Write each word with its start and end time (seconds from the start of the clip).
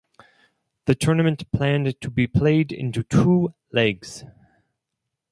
The 0.85 0.95
tournament 0.95 1.43
planned 1.51 2.01
to 2.01 2.09
be 2.09 2.25
played 2.25 2.71
into 2.71 3.03
two 3.03 3.53
legs. 3.71 4.23